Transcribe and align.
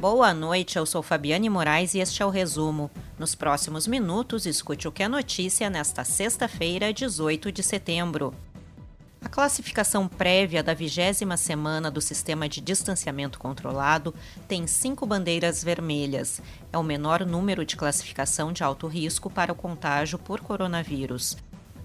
Boa 0.00 0.32
noite, 0.32 0.78
eu 0.78 0.86
sou 0.86 1.02
Fabiane 1.02 1.50
Moraes 1.50 1.92
e 1.92 1.98
este 1.98 2.22
é 2.22 2.24
o 2.24 2.30
resumo. 2.30 2.90
Nos 3.18 3.34
próximos 3.34 3.86
minutos, 3.86 4.46
escute 4.46 4.88
o 4.88 4.92
que 4.92 5.02
é 5.02 5.08
notícia 5.08 5.68
nesta 5.68 6.04
sexta-feira, 6.04 6.90
18 6.90 7.52
de 7.52 7.62
setembro. 7.62 8.32
A 9.22 9.28
classificação 9.28 10.08
prévia 10.08 10.62
da 10.62 10.72
vigésima 10.72 11.36
semana 11.36 11.90
do 11.90 12.00
sistema 12.00 12.48
de 12.48 12.62
distanciamento 12.62 13.38
controlado 13.38 14.14
tem 14.48 14.66
cinco 14.66 15.04
bandeiras 15.04 15.62
vermelhas. 15.62 16.40
É 16.72 16.78
o 16.78 16.82
menor 16.82 17.26
número 17.26 17.62
de 17.62 17.76
classificação 17.76 18.54
de 18.54 18.64
alto 18.64 18.86
risco 18.86 19.28
para 19.28 19.52
o 19.52 19.54
contágio 19.54 20.18
por 20.18 20.40
coronavírus. 20.40 21.36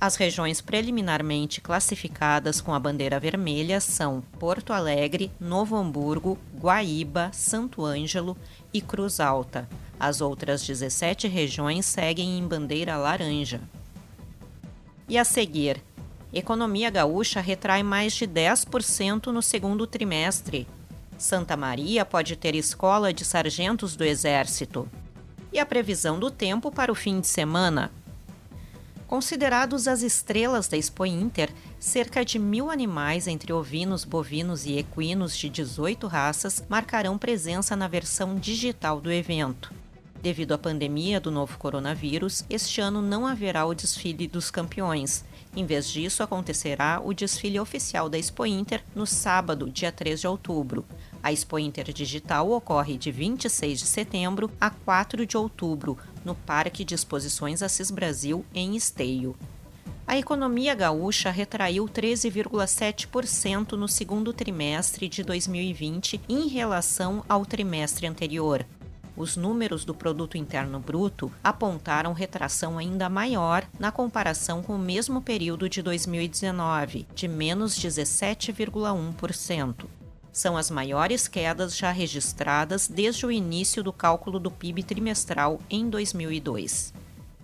As 0.00 0.16
regiões 0.16 0.62
preliminarmente 0.62 1.60
classificadas 1.60 2.58
com 2.58 2.72
a 2.72 2.80
bandeira 2.80 3.20
vermelha 3.20 3.82
são 3.82 4.22
Porto 4.38 4.72
Alegre, 4.72 5.30
Novo 5.38 5.76
Hamburgo, 5.76 6.38
Guaíba, 6.58 7.30
Santo 7.34 7.84
Ângelo 7.84 8.34
e 8.72 8.80
Cruz 8.80 9.20
Alta. 9.20 9.68
As 9.98 10.22
outras 10.22 10.66
17 10.66 11.28
regiões 11.28 11.84
seguem 11.84 12.38
em 12.38 12.48
bandeira 12.48 12.96
laranja. 12.96 13.60
E 15.06 15.18
a 15.18 15.24
seguir, 15.24 15.82
economia 16.32 16.88
gaúcha 16.88 17.42
retrai 17.42 17.82
mais 17.82 18.14
de 18.14 18.26
10% 18.26 19.26
no 19.26 19.42
segundo 19.42 19.86
trimestre. 19.86 20.66
Santa 21.18 21.58
Maria 21.58 22.06
pode 22.06 22.36
ter 22.36 22.54
escola 22.54 23.12
de 23.12 23.22
sargentos 23.22 23.94
do 23.96 24.04
Exército. 24.04 24.88
E 25.52 25.58
a 25.58 25.66
previsão 25.66 26.18
do 26.18 26.30
tempo 26.30 26.70
para 26.72 26.90
o 26.90 26.94
fim 26.94 27.20
de 27.20 27.26
semana. 27.26 27.90
Considerados 29.10 29.88
as 29.88 30.02
estrelas 30.02 30.68
da 30.68 30.76
Expo 30.76 31.04
Inter, 31.04 31.50
cerca 31.80 32.24
de 32.24 32.38
mil 32.38 32.70
animais 32.70 33.26
entre 33.26 33.52
ovinos, 33.52 34.04
bovinos 34.04 34.64
e 34.66 34.78
equinos 34.78 35.36
de 35.36 35.48
18 35.48 36.06
raças 36.06 36.64
marcarão 36.68 37.18
presença 37.18 37.74
na 37.74 37.88
versão 37.88 38.36
digital 38.36 39.00
do 39.00 39.10
evento. 39.10 39.74
Devido 40.22 40.52
à 40.52 40.58
pandemia 40.58 41.18
do 41.18 41.28
novo 41.28 41.58
coronavírus, 41.58 42.44
este 42.48 42.80
ano 42.80 43.02
não 43.02 43.26
haverá 43.26 43.66
o 43.66 43.74
desfile 43.74 44.28
dos 44.28 44.48
campeões. 44.48 45.24
Em 45.56 45.66
vez 45.66 45.88
disso, 45.88 46.22
acontecerá 46.22 47.00
o 47.02 47.12
desfile 47.12 47.58
oficial 47.58 48.08
da 48.08 48.16
Expo 48.16 48.46
Inter 48.46 48.84
no 48.94 49.06
sábado, 49.06 49.68
dia 49.68 49.90
3 49.90 50.20
de 50.20 50.28
outubro. 50.28 50.84
A 51.20 51.32
Expo 51.32 51.58
Inter 51.58 51.92
Digital 51.92 52.48
ocorre 52.50 52.96
de 52.96 53.10
26 53.10 53.80
de 53.80 53.86
setembro 53.86 54.50
a 54.60 54.70
4 54.70 55.26
de 55.26 55.36
outubro, 55.36 55.98
no 56.24 56.34
Parque 56.34 56.82
de 56.84 56.94
Exposições 56.94 57.62
Assis 57.62 57.90
Brasil, 57.90 58.44
em 58.54 58.76
Esteio. 58.76 59.36
A 60.06 60.16
economia 60.18 60.74
gaúcha 60.74 61.30
retraiu 61.30 61.84
13,7% 61.84 63.72
no 63.72 63.86
segundo 63.86 64.32
trimestre 64.32 65.06
de 65.08 65.22
2020 65.22 66.20
em 66.28 66.48
relação 66.48 67.22
ao 67.28 67.46
trimestre 67.46 68.08
anterior. 68.08 68.66
Os 69.16 69.36
números 69.36 69.84
do 69.84 69.94
produto 69.94 70.36
interno 70.36 70.80
bruto 70.80 71.30
apontaram 71.44 72.12
retração 72.12 72.76
ainda 72.78 73.08
maior 73.08 73.64
na 73.78 73.92
comparação 73.92 74.62
com 74.62 74.74
o 74.74 74.78
mesmo 74.78 75.22
período 75.22 75.68
de 75.68 75.80
2019, 75.82 77.06
de 77.14 77.28
menos 77.28 77.78
17,1% 77.78 79.99
são 80.32 80.56
as 80.56 80.70
maiores 80.70 81.28
quedas 81.28 81.76
já 81.76 81.90
registradas 81.90 82.88
desde 82.88 83.26
o 83.26 83.30
início 83.30 83.82
do 83.82 83.92
cálculo 83.92 84.38
do 84.38 84.50
PIB 84.50 84.82
trimestral 84.82 85.60
em 85.68 85.88
2002. 85.88 86.92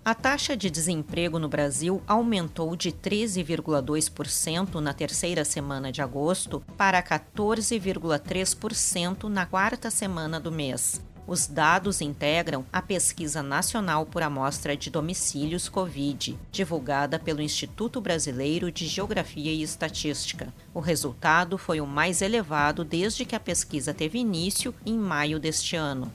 A 0.07 0.15
taxa 0.15 0.55
de 0.55 0.69
desemprego 0.69 1.37
no 1.37 1.49
Brasil 1.49 2.01
aumentou 2.07 2.77
de 2.77 2.93
13,2% 2.93 4.75
na 4.75 4.93
terceira 4.93 5.43
semana 5.43 5.91
de 5.91 6.01
agosto 6.01 6.63
para 6.77 7.03
14,3% 7.03 9.23
na 9.23 9.45
quarta 9.45 9.91
semana 9.91 10.39
do 10.39 10.49
mês, 10.49 11.01
os 11.27 11.45
dados 11.45 11.99
integram 11.99 12.65
a 12.71 12.81
Pesquisa 12.81 13.43
Nacional 13.43 14.05
por 14.05 14.23
Amostra 14.23 14.77
de 14.77 14.89
Domicílios 14.89 15.67
Covid, 15.67 16.39
divulgada 16.51 17.19
pelo 17.19 17.41
Instituto 17.41 17.99
Brasileiro 17.99 18.71
de 18.71 18.87
Geografia 18.87 19.51
e 19.51 19.61
Estatística. 19.61 20.53
O 20.73 20.79
resultado 20.79 21.57
foi 21.57 21.81
o 21.81 21.85
mais 21.85 22.21
elevado 22.21 22.85
desde 22.85 23.25
que 23.25 23.35
a 23.35 23.39
pesquisa 23.39 23.93
teve 23.93 24.17
início 24.17 24.73
em 24.85 24.97
maio 24.97 25.37
deste 25.37 25.75
ano. 25.75 26.09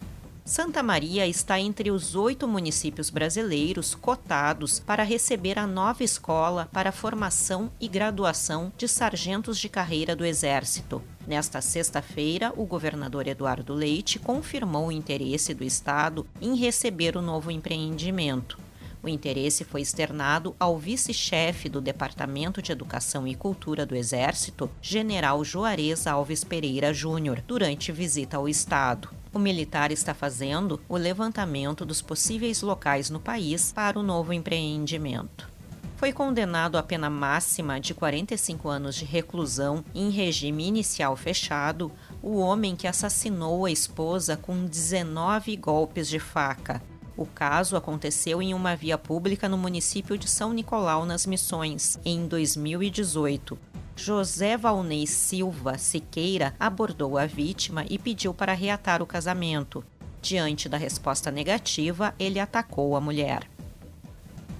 Santa 0.45 0.83
Maria 0.83 1.25
está 1.25 1.61
entre 1.61 1.89
os 1.93 2.17
oito 2.17 2.49
municípios 2.49 3.11
brasileiros 3.11 3.95
cotados 3.95 4.81
para 4.81 5.05
receber 5.05 5.57
a 5.57 5.69
nova 5.69 6.03
escola 6.03 6.69
para 6.73 6.91
formação 6.91 7.71
e 7.81 7.87
graduação 7.87 8.73
de 8.77 8.89
sargentos 8.89 9.57
de 9.57 9.69
carreira 9.69 10.17
do 10.17 10.25
Exército. 10.25 11.01
Nesta 11.29 11.61
sexta-feira, 11.61 12.53
o 12.57 12.67
governador 12.67 13.29
Eduardo 13.29 13.73
Leite 13.73 14.19
confirmou 14.19 14.89
o 14.89 14.93
interesse 14.93 15.55
do 15.55 15.63
Estado 15.63 16.27
em 16.41 16.57
receber 16.57 17.17
o 17.17 17.23
novo 17.23 17.49
empreendimento. 17.49 18.59
O 19.03 19.09
interesse 19.09 19.65
foi 19.65 19.81
externado 19.81 20.55
ao 20.61 20.79
vice-chefe 20.79 21.69
do 21.69 21.81
Departamento 21.81 22.63
de 22.63 22.71
Educação 22.71 23.27
e 23.27 23.35
Cultura 23.35 23.85
do 23.85 23.97
Exército, 23.97 24.71
General 24.81 25.45
Juarez 25.45 26.07
Alves 26.07 26.45
Pereira 26.45 26.95
Júnior, 26.95 27.43
durante 27.45 27.91
visita 27.91 28.37
ao 28.37 28.49
Estado. 28.49 29.09
O 29.33 29.41
militar 29.41 29.91
está 29.91 30.15
fazendo 30.15 30.81
o 30.89 30.97
levantamento 30.97 31.85
dos 31.85 32.01
possíveis 32.01 32.63
locais 32.63 33.11
no 33.11 33.19
país 33.19 33.73
para 33.73 33.99
o 33.99 34.05
novo 34.05 34.33
empreendimento. 34.33 35.51
Foi 35.97 36.13
condenado 36.13 36.77
à 36.77 36.83
pena 36.83 37.09
máxima 37.09 37.81
de 37.81 37.95
45 37.95 38.69
anos 38.69 38.95
de 38.95 39.05
reclusão 39.05 39.85
em 39.95 40.11
regime 40.11 40.67
inicial 40.67 41.17
fechado 41.17 41.91
o 42.23 42.37
homem 42.37 42.77
que 42.77 42.87
assassinou 42.87 43.65
a 43.65 43.71
esposa 43.71 44.37
com 44.37 44.65
19 44.65 45.57
golpes 45.57 46.09
de 46.09 46.21
faca. 46.21 46.83
O 47.17 47.27
caso 47.27 47.77
aconteceu 47.77 48.41
em 48.41 48.55
uma 48.55 48.75
via 48.75 48.97
pública 48.97 49.49
no 49.49 49.59
município 49.59 50.17
de 50.17 50.29
São 50.29 50.53
Nicolau, 50.53 51.05
nas 51.05 51.27
Missões, 51.27 51.99
em 52.05 52.27
2018. 52.27 53.59
José 53.95 54.57
Valnei 54.57 55.07
Silva 55.07 55.77
Siqueira 55.77 56.55
abordou 56.59 57.19
a 57.19 57.27
vítima 57.27 57.85
e 57.91 57.99
pediu 57.99 58.33
para 58.33 58.55
reatar 58.55 59.03
o 59.03 59.07
casamento. 59.07 59.85
Diante 60.23 60.69
da 60.69 60.79
resposta 60.79 61.31
negativa, 61.31 62.15
ele 62.19 62.41
atacou 62.41 62.97
a 62.97 63.01
mulher. 63.01 63.47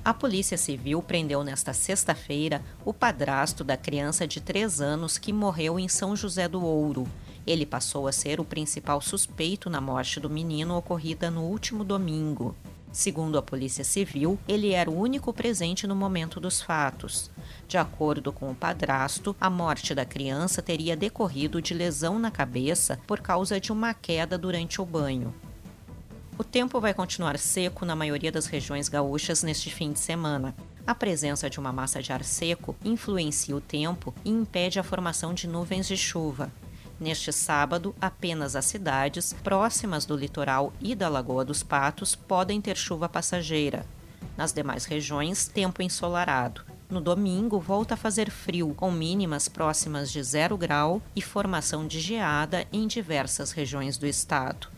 A 0.05 0.13
Polícia 0.13 0.59
Civil 0.59 1.01
prendeu 1.01 1.45
nesta 1.45 1.73
sexta-feira 1.73 2.61
o 2.85 2.93
padrasto 2.93 3.63
da 3.63 3.77
criança 3.77 4.27
de 4.27 4.41
3 4.41 4.81
anos 4.81 5.17
que 5.17 5.33
morreu 5.33 5.79
em 5.79 5.89
São 5.89 6.15
José 6.17 6.49
do 6.49 6.63
Ouro. 6.63 7.07
Ele 7.47 7.67
passou 7.67 8.07
a 8.07 8.13
ser 8.13 8.41
o 8.41 8.45
principal 8.45 9.01
suspeito 9.01 9.69
na 9.69 9.81
morte 9.81 10.21
do 10.21 10.31
menino 10.31 10.77
ocorrida 10.77 11.31
no 11.31 11.43
último 11.43 11.83
domingo. 11.83 12.55
Segundo 12.93 13.39
a 13.39 13.43
Polícia 13.43 13.83
Civil, 13.83 14.39
ele 14.47 14.73
era 14.73 14.91
o 14.91 14.99
único 14.99 15.33
presente 15.33 15.87
no 15.87 15.97
momento 15.97 16.39
dos 16.39 16.61
fatos. 16.61 17.31
De 17.67 17.79
acordo 17.79 18.31
com 18.31 18.51
o 18.51 18.55
padrasto, 18.55 19.35
a 19.41 19.49
morte 19.49 19.95
da 19.95 20.05
criança 20.05 20.61
teria 20.61 20.95
decorrido 20.95 21.63
de 21.63 21.73
lesão 21.73 22.19
na 22.19 22.31
cabeça 22.31 23.01
por 23.07 23.21
causa 23.21 23.59
de 23.59 23.73
uma 23.73 23.95
queda 23.95 24.37
durante 24.37 24.81
o 24.81 24.85
banho. 24.85 25.35
O 26.39 26.45
tempo 26.45 26.81
vai 26.81 26.93
continuar 26.93 27.39
seco 27.39 27.87
na 27.87 27.97
maioria 27.97 28.31
das 28.31 28.47
regiões 28.47 28.91
gaúchas 28.91 29.43
neste 29.43 29.71
fim 29.71 29.93
de 29.93 29.99
semana. 29.99 30.55
A 30.87 30.95
presença 30.95 31.49
de 31.49 31.59
uma 31.59 31.73
massa 31.73 32.03
de 32.03 32.13
ar 32.13 32.23
seco 32.23 32.77
influencia 32.85 33.57
o 33.57 33.61
tempo 33.61 34.15
e 34.25 34.31
impede 34.31 34.79
a 34.79 34.83
formação 34.83 35.33
de 35.33 35.47
nuvens 35.47 35.87
de 35.89 35.97
chuva. 35.97 36.53
Neste 37.01 37.33
sábado, 37.33 37.95
apenas 38.01 38.55
as 38.55 38.67
cidades 38.67 39.33
próximas 39.33 40.05
do 40.05 40.17
litoral 40.17 40.73
e 40.81 40.95
da 40.95 41.09
Lagoa 41.09 41.45
dos 41.45 41.63
Patos 41.63 42.15
podem 42.15 42.61
ter 42.61 42.77
chuva 42.77 43.09
passageira. 43.09 43.85
Nas 44.37 44.53
demais 44.53 44.85
regiões, 44.85 45.47
tempo 45.47 45.83
ensolarado. 45.83 46.63
No 46.89 47.01
domingo, 47.01 47.59
volta 47.59 47.95
a 47.95 47.97
fazer 47.97 48.31
frio, 48.31 48.75
com 48.75 48.91
mínimas 48.91 49.49
próximas 49.49 50.13
de 50.13 50.23
zero 50.23 50.57
grau 50.59 51.01
e 51.17 51.23
formação 51.23 51.87
de 51.87 51.99
geada 51.99 52.67
em 52.73 52.87
diversas 52.87 53.51
regiões 53.51 53.97
do 53.97 54.07
estado. 54.07 54.69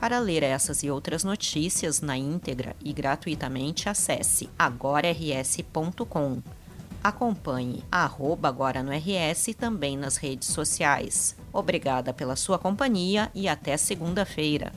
Para 0.00 0.18
ler 0.18 0.42
essas 0.42 0.82
e 0.82 0.90
outras 0.90 1.22
notícias 1.22 2.00
na 2.00 2.16
íntegra 2.16 2.74
e 2.82 2.92
gratuitamente, 2.92 3.88
acesse 3.88 4.48
agorars.com. 4.58 6.42
Acompanhe 7.02 7.82
arroba 7.90 8.48
agora 8.48 8.82
no 8.82 8.92
RS 8.92 9.54
também 9.58 9.96
nas 9.96 10.18
redes 10.18 10.48
sociais. 10.48 11.34
Obrigada 11.50 12.12
pela 12.12 12.36
sua 12.36 12.58
companhia 12.58 13.30
e 13.34 13.48
até 13.48 13.76
segunda-feira. 13.78 14.70